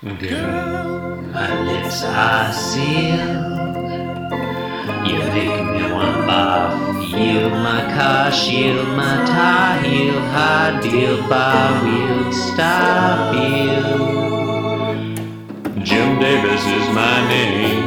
[0.00, 3.18] Girl, my lips are sealed.
[5.04, 7.10] You make me wanna barf.
[7.10, 13.82] Yield my car, shield my tie heel, high deal, bar wheel, stop you.
[15.82, 17.77] Jim Davis is my name.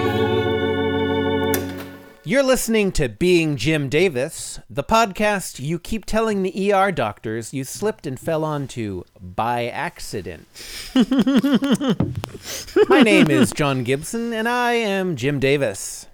[2.32, 7.66] You're listening to Being Jim Davis, the podcast you keep telling the ER doctors you
[7.66, 10.48] slipped and fell onto by accident.
[12.88, 16.08] My name is John Gibson, and I am Jim Davis.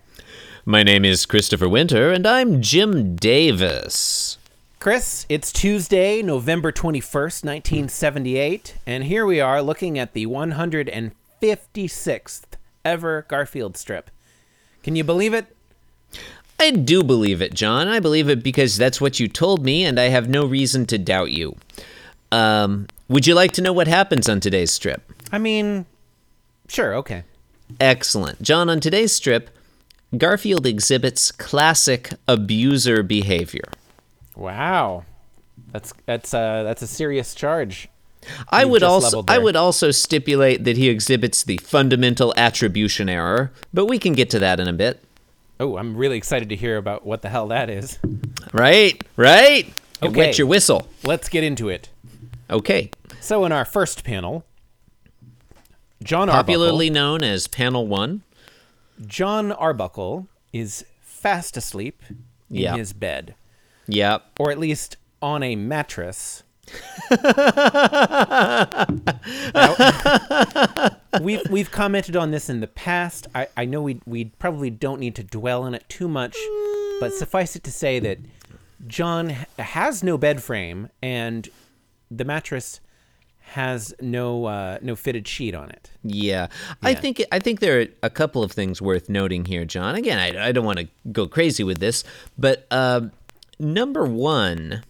[0.66, 4.40] My name is Christopher Winter, and I'm Jim Davis.
[4.80, 12.42] Chris, it's Tuesday, November 21st, 1978, and here we are looking at the 156th
[12.84, 14.10] ever Garfield strip.
[14.82, 15.54] Can you believe it?
[16.60, 17.88] I do believe it, John.
[17.88, 20.98] I believe it because that's what you told me, and I have no reason to
[20.98, 21.56] doubt you.
[22.32, 25.14] Um, would you like to know what happens on today's strip?
[25.32, 25.86] I mean,
[26.68, 27.24] sure, okay.
[27.80, 28.42] Excellent.
[28.42, 29.50] John, on today's strip,
[30.18, 33.70] Garfield exhibits classic abuser behavior.
[34.36, 35.06] Wow.
[35.72, 37.90] That's that's uh that's a serious charge.
[38.50, 43.86] I would also I would also stipulate that he exhibits the fundamental attribution error, but
[43.86, 45.04] we can get to that in a bit.
[45.60, 47.98] Oh, I'm really excited to hear about what the hell that is.
[48.54, 49.02] Right?
[49.16, 49.74] Right?
[50.04, 50.16] Okay.
[50.16, 50.88] Wet your whistle.
[51.04, 51.90] Let's get into it.
[52.50, 52.92] Okay.
[53.20, 54.46] So in our first panel,
[56.04, 58.22] John Arbuckle Popularly Arbuckle, known as Panel 1.
[59.06, 62.16] John Arbuckle is fast asleep in
[62.50, 62.78] Yeah.
[62.78, 63.36] his bed,
[63.88, 64.24] Yep.
[64.40, 66.44] or at least on a mattress.
[69.54, 73.28] Now, we've we've commented on this in the past.
[73.34, 76.38] I, I know we we probably don't need to dwell on it too much,
[77.00, 78.20] but suffice it to say that
[78.88, 81.50] John has no bed frame and
[82.12, 82.80] the mattress
[83.40, 85.92] has no uh, no fitted sheet on it.
[86.04, 86.48] Yeah.
[86.84, 89.96] I think I think there are a couple of things worth noting here, John.
[89.96, 92.04] Again, I, I don't want to go crazy with this,
[92.38, 93.02] but uh,
[93.58, 94.84] number one,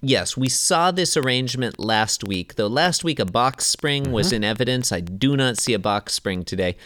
[0.00, 2.54] yes, we saw this arrangement last week.
[2.56, 4.92] Though last week a box spring was in evidence.
[4.92, 6.76] I do not see a box spring today.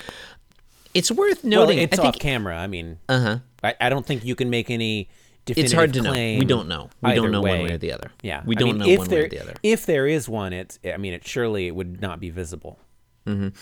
[0.95, 1.79] It's worth Well, noting.
[1.79, 2.57] it's I think off camera.
[2.59, 3.39] I mean, Uh-huh.
[3.65, 5.09] I, I don't think you can make any.
[5.45, 6.13] Definitive it's hard to know.
[6.13, 6.89] We don't know.
[7.01, 7.63] We don't know one way.
[7.65, 8.13] way or the other.
[8.23, 9.55] Yeah, We I don't mean, know one there, way or the other.
[9.65, 10.79] If there is one, it's.
[10.85, 12.79] I mean, it surely it would not be visible.
[13.27, 13.53] in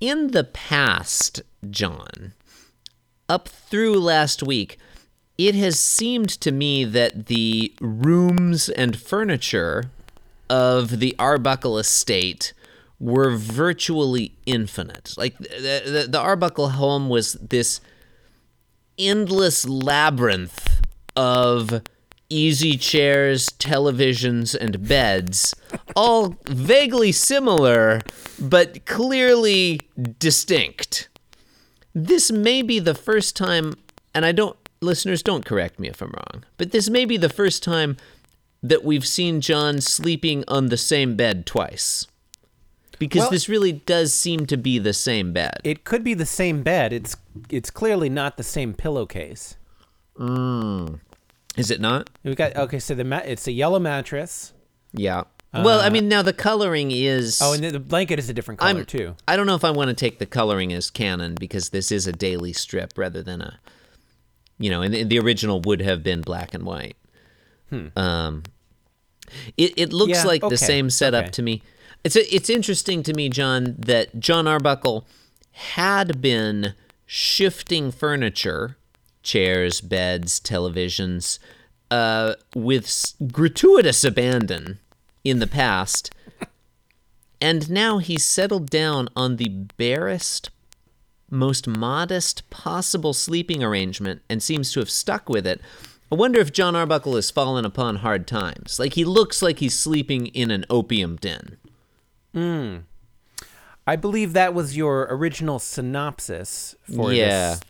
[0.00, 2.34] the past, John,
[3.28, 4.78] up through last week,
[5.38, 9.90] it has seemed to me that the rooms and furniture
[10.50, 12.52] of the Arbuckle estate
[12.98, 15.14] were virtually infinite.
[15.16, 17.80] Like the, the, the Arbuckle home was this
[18.98, 20.80] endless labyrinth
[21.14, 21.82] of
[22.28, 25.54] easy chairs, televisions, and beds,
[25.96, 28.00] all vaguely similar,
[28.38, 29.80] but clearly
[30.18, 31.08] distinct.
[31.94, 33.74] This may be the first time,
[34.14, 37.28] and I don't, listeners, don't correct me if I'm wrong, but this may be the
[37.28, 37.96] first time
[38.62, 42.06] that we've seen John sleeping on the same bed twice.
[42.98, 45.60] Because Well- this really does seem to be the same bed.
[45.62, 46.92] It could be the same bed.
[46.92, 47.16] It's
[47.48, 49.56] it's clearly not the same pillowcase.
[50.16, 50.94] Hmm.
[51.56, 52.10] Is it not?
[52.24, 52.78] We got okay.
[52.80, 53.24] So the mat.
[53.26, 54.52] It's a yellow mattress.
[54.92, 55.24] Yeah.
[55.54, 57.40] well, I mean, now the coloring is.
[57.42, 59.16] Oh, and the, the blanket is a different color I'm, too.
[59.26, 62.06] I don't know if I want to take the coloring as canon because this is
[62.06, 63.58] a daily strip rather than a,
[64.58, 66.96] you know, and the, the original would have been black and white.
[67.96, 68.44] Um,
[69.56, 70.24] it it looks Hmm.
[70.24, 71.30] Yeah, like okay, the same setup okay.
[71.32, 71.62] to me.
[72.04, 75.06] It's a, it's interesting to me, John, that John Arbuckle
[75.52, 76.74] had been
[77.04, 78.76] shifting furniture,
[79.22, 81.38] chairs, beds, televisions,
[81.90, 84.78] uh, with s- gratuitous abandon
[85.24, 86.10] in the past.
[87.40, 90.50] And now he's settled down on the barest,
[91.30, 95.60] most modest possible sleeping arrangement and seems to have stuck with it.
[96.10, 98.78] I wonder if John Arbuckle has fallen upon hard times.
[98.78, 101.58] Like he looks like he's sleeping in an opium den.
[102.32, 102.76] Hmm.
[103.86, 107.56] I believe that was your original synopsis for Yeah.
[107.56, 107.60] this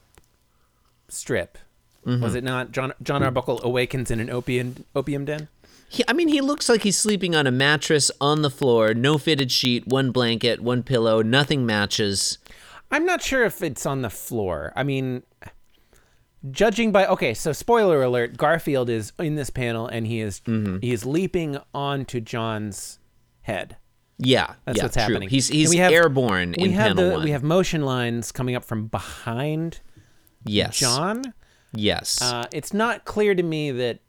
[1.09, 1.59] strip.
[2.05, 2.73] Was it not?
[2.73, 5.49] John John Arbuckle awakens in an opium opium den.
[5.91, 9.19] He, I mean, he looks like he's sleeping on a mattress on the floor, no
[9.19, 12.39] fitted sheet, one blanket, one pillow, nothing matches.
[12.91, 14.73] I'm not sure if it's on the floor.
[14.77, 15.23] I mean,
[16.51, 20.79] judging by okay, so spoiler alert: Garfield is in this panel and he is Mm-hmm.
[20.81, 22.99] he is leaping onto John's
[23.43, 23.77] head.
[24.21, 25.03] Yeah, That's yeah, what's true.
[25.03, 25.29] happening.
[25.29, 27.25] He's he's we have- airborne We in have panel the one.
[27.25, 29.81] we have motion lines coming up from behind
[30.45, 31.23] yes, John.
[31.73, 34.01] Yes, Uh, it's not clear to me that.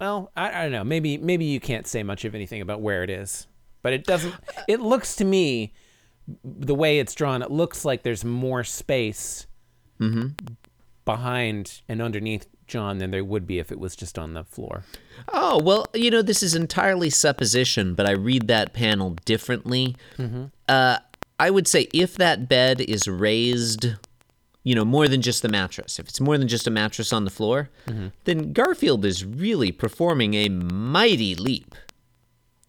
[0.00, 0.84] Well, I, I don't know.
[0.84, 3.46] Maybe maybe you can't say much of anything about where it is,
[3.82, 4.34] but it doesn't.
[4.68, 5.72] It looks to me
[6.44, 9.46] the way it's drawn, it looks like there's more space
[10.00, 10.28] mm-hmm.
[11.04, 14.84] behind and underneath John than there would be if it was just on the floor.
[15.32, 19.96] Oh, well, you know, this is entirely supposition, but I read that panel differently.
[20.18, 20.44] Mm-hmm.
[20.68, 20.98] Uh,
[21.40, 23.94] I would say if that bed is raised,
[24.64, 27.24] you know, more than just the mattress, if it's more than just a mattress on
[27.24, 28.08] the floor, mm-hmm.
[28.24, 31.74] then Garfield is really performing a mighty leap.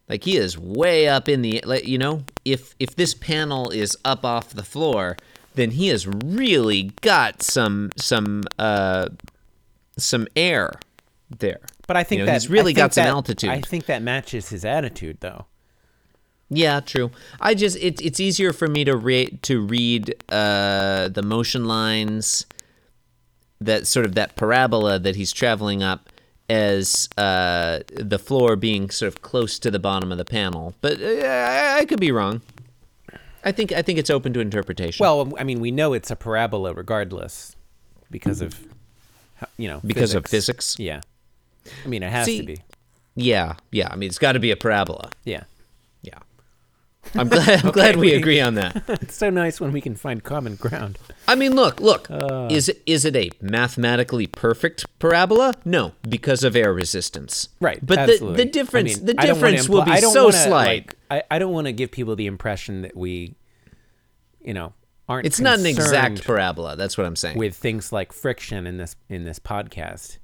[0.08, 3.96] Like he is way up in the, like, you know, if if this panel is
[4.04, 5.16] up off the floor,
[5.54, 9.08] then he has really got some some uh
[9.96, 10.72] some air
[11.38, 11.60] there.
[11.86, 13.50] But I think You know, that he's really got some altitude.
[13.50, 15.46] I think that matches his attitude, though.
[16.48, 17.10] Yeah, true.
[17.40, 22.44] I just it's it's easier for me to read to read uh, the motion lines,
[23.60, 26.08] that sort of that parabola that he's traveling up
[26.50, 30.74] as uh, the floor being sort of close to the bottom of the panel.
[30.80, 32.42] But uh, I, could be wrong.
[33.44, 35.02] I think I think it's open to interpretation.
[35.02, 37.54] Well, I mean, we know it's a parabola regardless
[38.10, 38.58] because of,
[39.56, 40.76] you know, because of physics.
[40.78, 41.00] Yeah.
[41.84, 42.58] I mean, it has See- to be.
[43.16, 43.88] Yeah, yeah.
[43.90, 45.10] I mean, it's got to be a parabola.
[45.24, 45.44] Yeah.
[47.14, 47.64] I'm glad.
[47.64, 48.82] I'm glad we we- agree on that.
[49.02, 50.98] It's so nice when we can find common ground.
[51.26, 52.10] I mean, look, look.
[52.10, 52.48] Uh.
[52.50, 55.54] is it is it a mathematically perfect parabola?
[55.64, 57.48] No, because of air resistance.
[57.60, 57.78] Right.
[57.84, 58.36] But absolutely.
[58.36, 60.86] the the difference I mean, the difference will be so wanna, slight.
[61.10, 63.34] like, I, I don't want to give people the impression that we,
[64.40, 64.72] you know,
[65.08, 65.26] aren't.
[65.26, 66.76] it's not an exact parabola.
[66.76, 67.38] That's what I'm saying.
[67.38, 70.18] with things like friction in this in this podcast.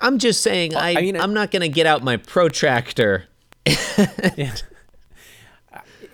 [0.00, 0.74] I'm just saying.
[0.76, 3.24] I, I mean, I'm not going to get out my protractor.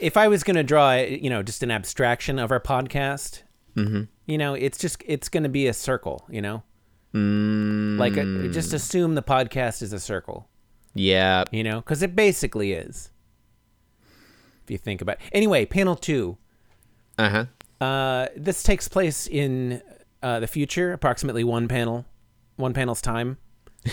[0.05, 3.43] if I was going to draw, you know, just an abstraction of our podcast,
[4.27, 6.27] you know, it's just it's going to be a circle.
[6.29, 6.63] You know,
[7.99, 10.49] like a, just assume the podcast is a circle.
[10.95, 11.45] Yeah.
[11.51, 13.11] You know, because it basically is.
[14.65, 16.37] If you think about, anyway, panel two.
[17.19, 17.47] Uh
[17.81, 17.85] huh.
[17.85, 19.83] Uh, this takes place in
[20.23, 22.05] uh, the future, approximately one panel,
[22.57, 23.39] one panel's time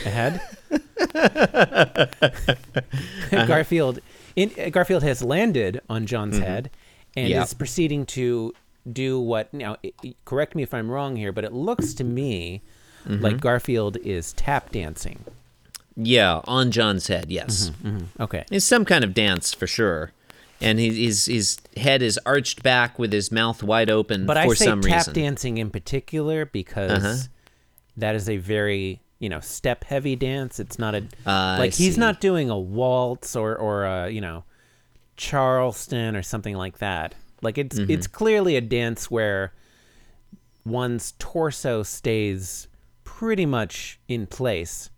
[0.06, 0.42] ahead.
[3.32, 4.00] Garfield,
[4.36, 6.70] in, uh, Garfield has landed on John's head
[7.16, 7.44] and Yeah.
[7.44, 8.54] is proceeding to
[8.92, 9.54] do what.
[9.54, 9.78] Now,
[10.26, 12.62] correct me if I'm wrong here, but it looks to me
[13.06, 15.20] like Garfield is tap dancing.
[15.96, 16.42] Yeah.
[16.46, 17.26] On John's head.
[17.30, 17.72] Yes.
[18.20, 18.46] Okay.
[18.52, 20.12] It's some kind of dance for sure.
[20.64, 24.52] And he, his his head is arched back with his mouth wide open But for
[24.52, 25.14] I say some tap reason.
[25.16, 27.16] dancing in particular because Uh-huh.
[27.98, 30.60] that is a very you know step heavy dance.
[30.60, 34.44] It's not a I like he's not doing a waltz or or a you know
[35.16, 37.16] Charleston or something like that.
[37.42, 37.92] Like it's Mm-hmm.
[37.92, 39.54] it's clearly a dance where
[40.66, 42.68] one's torso stays
[43.04, 44.90] pretty much in place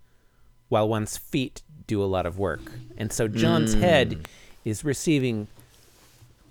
[0.69, 2.61] while one's feet do a lot of work.
[2.97, 3.79] And so John's Mm.
[3.79, 4.27] head
[4.65, 5.47] is receiving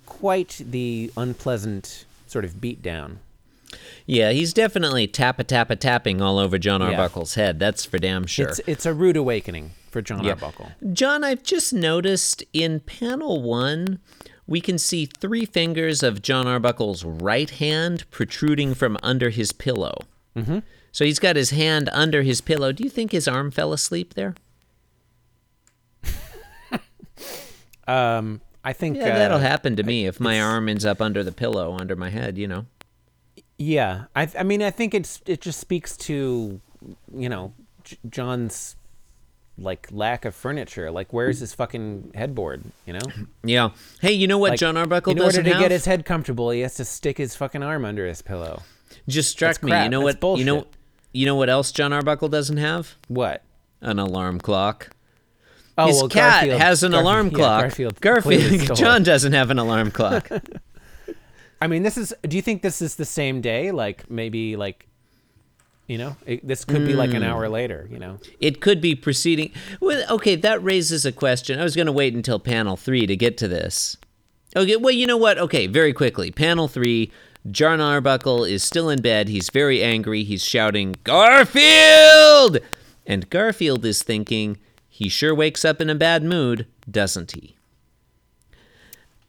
[0.06, 3.18] quite the unpleasant sort of beat down.
[4.06, 6.88] Yeah, he's definitely tappa tappa tapping all over John Yeah.
[6.90, 7.58] Arbuckle's head.
[7.58, 8.48] That's for damn sure.
[8.48, 10.30] It's it's a rude awakening for John Yeah.
[10.32, 10.72] Arbuckle.
[10.92, 13.98] John, I've just noticed in panel one,
[14.46, 19.94] we can see three fingers of John Arbuckle's right hand protruding from under his pillow.
[20.36, 20.58] Mm-hmm.
[20.90, 22.72] So he's got his hand under his pillow.
[22.72, 24.34] Do you think his arm fell asleep there?
[27.88, 31.25] Um, I think Yeah, that'll uh, happen to me if my arm ends up under
[31.25, 32.66] the pillow, under my head, you know.
[33.62, 36.61] Yeah, I I mean I think it's it just speaks to
[37.16, 37.52] you know
[37.85, 38.76] J- John's
[39.59, 40.90] like lack of furniture.
[40.90, 42.62] Like where's his fucking headboard?
[42.87, 43.00] You know,
[43.45, 43.71] Yeah.
[44.00, 45.21] Hey, you know what like, John Arbuckle does.
[45.21, 45.61] in order doesn't to have?
[45.61, 48.62] get his head comfortable, he has to stick his fucking arm under his pillow.
[49.09, 49.83] Just struck That's me.
[49.85, 50.38] You know That's what?
[50.38, 50.66] You know.
[51.14, 52.97] You know what else John Arbuckle doesn't have?
[53.09, 53.42] What?
[53.83, 54.88] An alarm clock.
[55.76, 57.61] Oh, His well, cat Garfield- has an Garfield- alarm yeah, clock.
[57.61, 58.76] Garfield, Garfield.
[58.76, 60.28] John doesn't have an alarm clock.
[61.62, 62.12] I mean, this is.
[62.23, 63.71] Do you think this is the same day?
[63.71, 64.87] Like maybe like,
[65.87, 66.99] you know, it, this could be Hmm.
[66.99, 67.88] like an hour later.
[67.90, 68.19] You know.
[68.40, 69.52] It could be proceeding.
[69.81, 71.61] Well, okay, that raises a question.
[71.61, 73.97] I was going to wait until panel three to get to this.
[74.57, 75.38] Okay, well, you know what?
[75.38, 76.31] Okay, very quickly.
[76.31, 77.11] Panel three.
[77.50, 79.28] John Arbuckle is still in bed.
[79.28, 80.23] He's very angry.
[80.23, 82.59] He's shouting, Garfield!
[83.04, 87.57] And Garfield is thinking, he sure wakes up in a bad mood, doesn't he?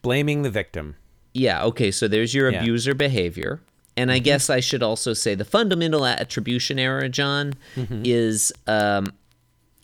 [0.04, 0.96] Blaming the victim.
[1.34, 2.58] Yeah, okay, so there's your Yeah.
[2.58, 2.63] Mm-hmm.
[2.63, 3.60] abuser behavior.
[3.96, 8.02] And I guess I should also say the fundamental attribution error, John, Mm-hmm.
[8.06, 9.13] is um,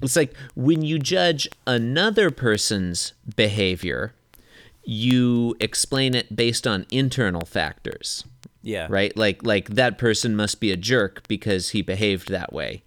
[0.01, 4.13] it's like when you judge another person's behavior,
[4.84, 8.24] you explain it based on internal factors,
[8.63, 8.88] Yeah.
[8.89, 9.15] right?
[9.15, 12.82] Like like that person must be a jerk because he behaved that way.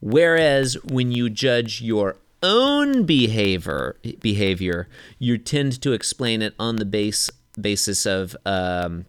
[0.00, 6.86] Whereas when you judge your own behavior behavior, you tend to explain it on the
[6.86, 9.06] base basis of um,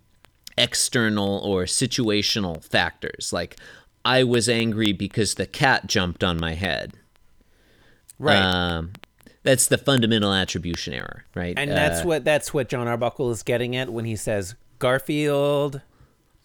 [0.57, 3.31] external or situational factors.
[3.33, 3.57] Like,
[4.05, 6.93] I was angry because the cat jumped on my head.
[8.17, 8.37] Right.
[8.37, 8.93] Um,
[9.43, 11.55] that's the fundamental attribution error, right?
[11.57, 15.81] and that's Uh, what that's what John Arbuckle is getting at when he says Garfield.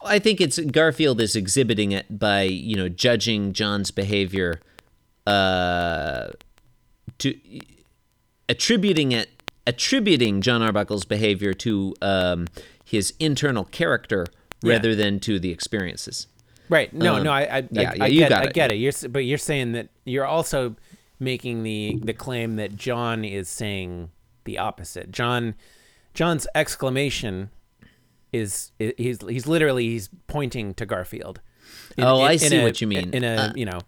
[0.03, 4.61] I think it's Garfield is exhibiting it by you know judging John's behavior,
[5.27, 6.29] uh,
[7.19, 7.39] to
[8.49, 9.36] attributing it
[9.67, 12.47] attributing John Arbuckle's behavior to um,
[12.85, 14.27] his internal character
[14.63, 14.75] Yeah.
[14.75, 16.27] rather than to the experiences.
[16.69, 16.93] Right.
[16.93, 18.49] No, Um, no, I, I, yeah, I, yeah, I you get got it.
[18.49, 18.77] I get it.
[18.77, 20.77] You're, but you're saying that you're also
[21.19, 24.11] making the the claim that John is saying
[24.45, 25.11] the opposite.
[25.11, 25.55] John,
[26.13, 27.51] John's exclamation
[28.33, 31.41] is i- he's he's literally he's pointing to Garfield.
[31.97, 33.11] In- Oh, I in see a- what you mean.
[33.15, 33.79] In a Uh, you know,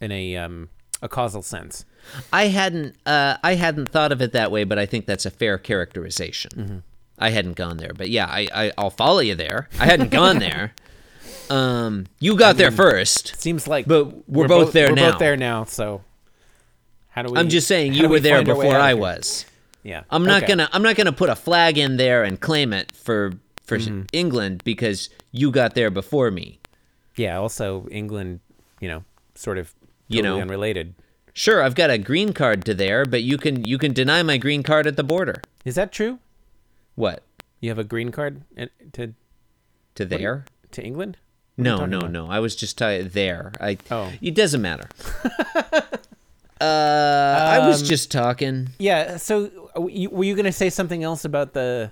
[0.00, 0.68] in a um
[1.02, 1.84] a causal sense.
[2.32, 5.30] I hadn't uh, I hadn't thought of it that way, but I think that's a
[5.30, 6.50] fair characterization.
[6.56, 6.78] Mm-hmm.
[7.18, 9.68] I hadn't gone there, but yeah, I, I I'll follow you there.
[9.78, 10.72] I hadn't gone there.
[11.50, 13.40] Um, you got there first.
[13.40, 14.92] Seems like, But we're both there now.
[14.92, 15.10] we're now.
[15.12, 15.64] both there now.
[15.64, 16.02] So,
[17.10, 17.38] how do we?
[17.38, 19.46] I'm just saying you we were there find our way before I was.
[19.82, 20.52] Yeah, I'm not Okay.
[20.52, 23.32] gonna I'm not gonna put a flag in there and claim it for
[23.64, 24.02] for Mm-hmm.
[24.12, 26.58] England because you got there before me.
[27.16, 27.38] Yeah.
[27.38, 28.40] Also, England,
[28.80, 29.04] you know,
[29.34, 29.72] sort of
[30.10, 30.42] You totally know.
[30.42, 30.94] unrelated.
[31.32, 34.36] Sure, I've got a green card to there, but you can you can deny my
[34.36, 35.40] green card at the border.
[35.64, 36.18] Is that true?
[36.96, 37.22] What
[37.60, 38.42] You have a green card
[38.92, 39.14] to
[39.94, 40.44] to there?
[40.72, 41.16] to England?
[41.56, 42.10] What No, no, about?
[42.12, 42.26] no.
[42.28, 43.52] I was just t- there.
[43.60, 43.78] I.
[43.90, 44.12] Oh.
[44.20, 44.88] It doesn't matter.
[46.60, 48.70] uh, I was Um, just talking.
[48.78, 49.16] Yeah.
[49.16, 51.90] So, uh, were you going to say something else about the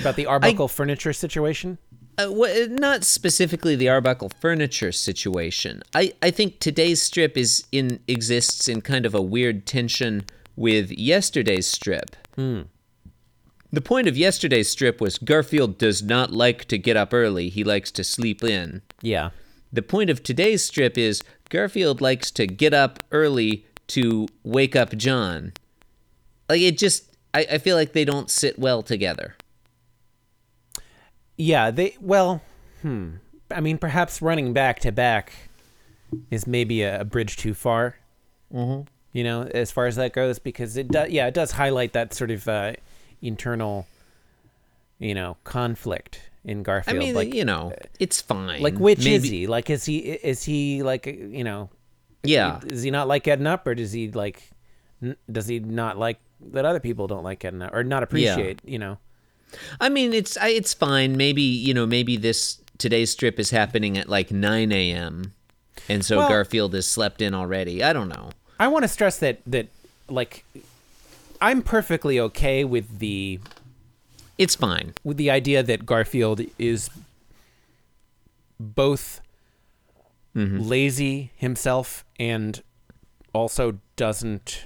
[0.00, 1.78] about the Arbuckle furniture situation?
[2.20, 5.82] Uh, wha- not specifically the Arbuckle furniture situation.
[5.94, 10.24] I, I think today's strip is in exists in kind of a weird tension
[10.56, 12.16] with yesterday's strip.
[13.72, 17.48] The point of yesterday's strip was Garfield does not like to get up early.
[17.48, 18.82] He likes to sleep in.
[19.00, 19.30] Yeah.
[19.72, 24.96] The point of today's strip is Garfield likes to get up early to wake up
[24.96, 25.52] John.
[26.48, 29.36] Like it just I, I feel like they don't sit well together.
[31.40, 31.70] Yeah.
[31.70, 32.42] They well,
[32.82, 33.16] hmm.
[33.50, 35.32] I mean, perhaps running back to back
[36.30, 37.96] is maybe a, a bridge too far.
[38.52, 38.82] Mm-hmm.
[39.12, 41.10] You know, as far as that goes, because it does.
[41.10, 42.74] Yeah, it does highlight that sort of uh,
[43.20, 43.86] internal,
[45.00, 46.98] you know, conflict in I Garfield.
[46.98, 48.62] mean, like, you know, it's fine.
[48.62, 49.46] like which is he?
[49.48, 51.70] Like, is he is he like you know
[52.22, 52.60] Yeah.
[52.64, 54.48] Does he not like getting up, or does he like?
[55.02, 56.18] n- Does he not like
[56.52, 58.60] that other people don't like getting up, or not appreciate?
[58.64, 58.70] Yeah.
[58.72, 58.98] You know.
[59.80, 61.16] I mean, it's it's fine.
[61.16, 65.34] Maybe you know, maybe this today's strip is happening at like 9 a.m.
[65.88, 67.82] and so Well- Garfield has slept in already.
[67.82, 68.30] I don't know.
[68.58, 69.68] I want to stress that that
[70.08, 70.44] like,
[71.40, 73.40] I'm perfectly okay with the
[74.38, 74.94] It's fine.
[75.04, 76.90] with the idea that Garfield is
[78.58, 79.20] both
[80.36, 80.58] mm-hmm.
[80.58, 82.62] lazy himself and
[83.32, 84.64] also doesn't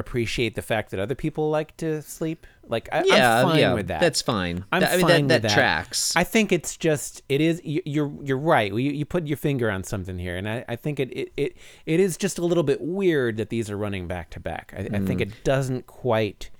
[0.00, 2.46] appreciate the fact that other people like to sleep.
[2.66, 4.00] Like I, Yeah, I'm fine yeah, with that.
[4.00, 4.64] that's fine.
[4.72, 5.54] I'm I mean, fine that, with that that.
[5.54, 6.16] tracks.
[6.16, 8.72] I think it's just it is you- you're you're right.
[8.72, 11.56] You, you put your finger on something here, and I, I think it, it it
[11.86, 14.74] it is just a little bit weird that these are running back to back.
[14.76, 15.06] I, I Mm.
[15.06, 16.50] think it doesn't quite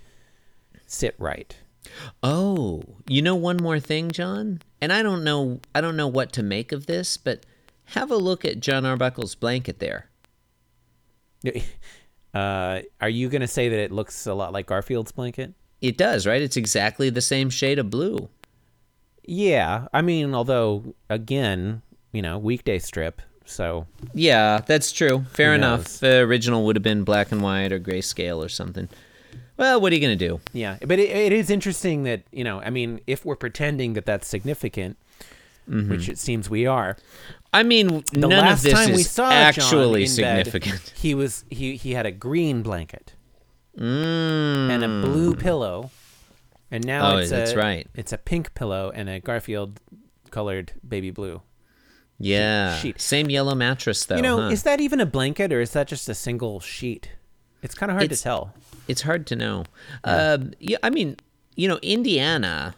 [0.87, 1.57] sit right.
[2.23, 4.61] Oh, you know one more thing, John?
[4.81, 7.47] And I don't know I don't know what to make of this, but
[7.97, 10.11] have a look at John Arbuckle's blanket there.
[12.35, 15.53] Uh, are you going to say that it looks a lot like Garfield's blanket?
[15.81, 16.41] It does, right?
[16.43, 18.29] It's exactly the same shade of blue.
[19.25, 21.83] Yeah, I mean, although again,
[22.13, 25.25] you know, weekday strip, so Yeah, that's true.
[25.33, 25.99] Fair enough.
[25.99, 28.89] The original would have been black and white or grayscale or something.
[29.57, 30.41] Well, what are you going to do?
[30.53, 30.79] yeah.
[30.81, 34.27] But it, it is interesting that you know, I mean, if we're pretending that that's
[34.29, 34.97] significant,
[35.69, 35.91] Mm-hmm.
[35.91, 36.97] which it seems we are,
[37.53, 40.47] I mean, the none last of this time is we saw actually John in bed,
[40.47, 40.93] significant.
[40.97, 43.15] he was he he had a green blanket
[43.79, 44.69] Mm.
[44.71, 45.91] and a blue pillow,
[46.71, 47.87] and now Oh, it's that's a, right.
[47.95, 49.81] It's a pink pillow and a Garfield
[50.31, 51.43] colored baby blue.
[52.19, 52.77] Yeah.
[52.77, 53.01] sheet.
[53.01, 54.17] Same yellow mattress, though.
[54.17, 54.49] you know, huh?
[54.49, 57.11] is that even a blanket or is that just a single sheet?
[57.63, 58.55] It's kind of hard It's- to tell.
[58.89, 59.65] It's hard to know.
[60.05, 61.17] Um, yeah, I mean,
[61.55, 62.75] you know, Indiana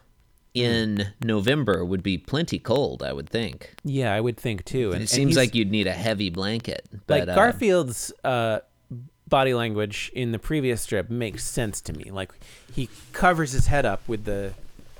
[0.55, 3.75] in November would be plenty cold, I would think.
[3.85, 4.87] Yeah, I would think too.
[4.93, 6.87] And It and seems like you'd need a heavy blanket.
[7.07, 8.61] But, like uh, Garfield's uh,
[9.29, 12.11] body language in the previous strip makes sense to me.
[12.11, 12.33] Like
[12.73, 14.53] he covers his head up with the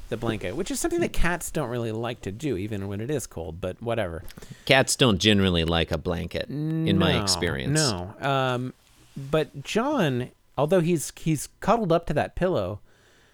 [0.09, 3.11] the blanket, which is something that cats don't really like to do, even when it
[3.11, 3.61] is cold.
[3.63, 4.25] But whatever.
[4.67, 7.79] cats don't generally like a blanket, in my experience.
[7.81, 8.15] No.
[8.21, 8.75] Um,
[9.17, 10.29] but John,
[10.59, 12.81] although he's he's cuddled up to that pillow,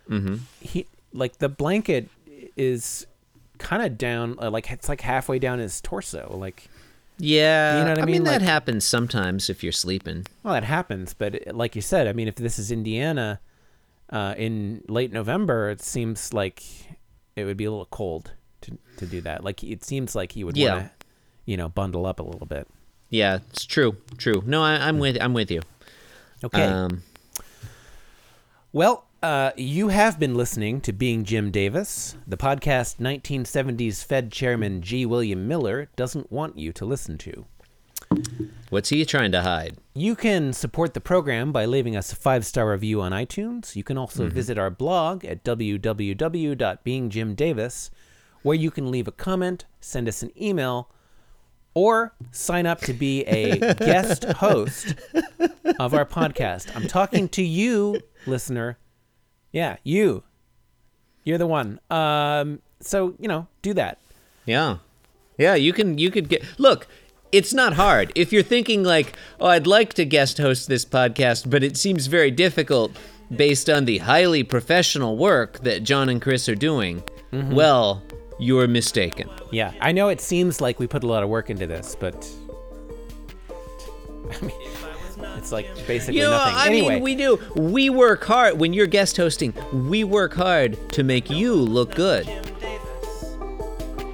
[0.09, 0.37] Mm-hmm.
[0.61, 2.09] he like the blanket
[2.57, 3.07] is
[3.59, 6.35] kind of down, uh, like it's like halfway down his torso.
[6.39, 6.69] Like,
[7.21, 8.25] Yeah, You know what I I mean, mean?
[8.25, 10.25] that Like- happens sometimes if you're sleeping.
[10.45, 13.41] well, that happens, but it- like you said, I mean, if this is Indiana
[14.11, 16.63] uh, in late November, it seems like
[17.37, 18.31] it would be a little cold
[18.63, 19.43] to to do that.
[19.45, 20.75] Like, it seems like he would Yeah.
[20.75, 21.07] want to,
[21.45, 22.67] you know, bundle up a little bit.
[23.11, 23.97] Yeah, it's true.
[24.17, 24.43] True.
[24.47, 25.17] No, I, I'm with.
[25.21, 25.63] I'm with you.
[26.45, 26.63] Okay.
[26.65, 27.03] Um,
[28.73, 32.17] Well, uh, you have been listening to Being Jim Davis.
[32.27, 35.07] The podcast 1970s Fed Chairman G.
[35.07, 37.47] William Miller doesn't want you to listen to.
[38.71, 39.77] what's he trying to hide?
[39.95, 43.75] You can support the program by leaving us a five star review on iTunes.
[43.75, 47.91] You can also visit our blog at www.beingjimdavis,
[48.43, 50.91] where you can leave a comment, send us an email,
[51.75, 54.95] or sign up to be a guest host
[55.81, 56.75] of our podcast.
[56.77, 58.79] I'm talking to you, listener.
[59.53, 60.23] Yeah, you.
[61.25, 61.81] You're the one.
[61.91, 63.99] Um, so, you know, do that.
[64.47, 64.79] Yeah.
[65.37, 66.87] Yeah, you can you could get Look,
[67.33, 68.13] it's not hard.
[68.15, 72.07] If you're thinking like, "Oh, I'd like to guest host this podcast, but it seems
[72.07, 72.93] very difficult
[73.35, 78.03] based on the highly professional work that John and Chris are doing." Well,
[78.39, 79.29] you're mistaken.
[79.53, 82.27] Yeah, I know it seems like we put a lot of work into this, but
[84.31, 84.68] I mean,
[85.39, 86.55] it's like basically You know, nothing.
[86.57, 87.39] I anyway, mean, we do.
[87.55, 89.55] We work hard when you're guest hosting.
[89.73, 92.27] We work hard to make you look good.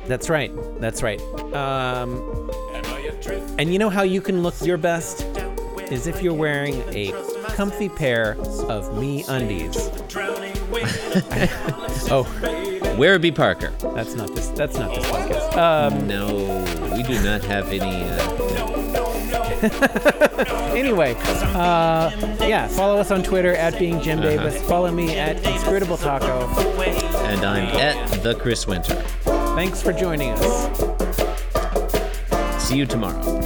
[0.06, 0.52] that's right.
[0.80, 1.20] That's right.
[1.54, 2.50] Um,
[3.58, 5.22] and you know how you can look your best
[5.90, 7.12] is if you're wearing a
[7.54, 8.32] comfy pair
[8.68, 9.90] of MeUndies.
[12.10, 13.70] oh, Warby Parker.
[13.94, 14.48] that's not this.
[14.48, 15.56] That's not this podcast.
[15.56, 16.26] Um, No,
[16.96, 18.04] we do not have any.
[18.04, 19.03] Uh,
[20.76, 21.14] anyway,
[21.54, 22.10] uh,
[22.40, 24.60] yeah, follow us on Twitter at being Jim Davis.
[24.62, 26.46] Follow me at Inscrutable Taco.
[26.80, 28.94] and I'm at the Chris Winter.
[29.54, 30.68] Thanks for joining us.
[32.62, 33.43] See you tomorrow.